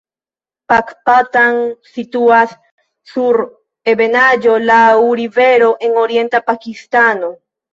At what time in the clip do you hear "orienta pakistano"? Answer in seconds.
6.07-7.33